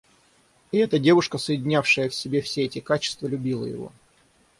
[0.71, 3.91] И эта девушка, соединявшая в себе все эти качества, любила его.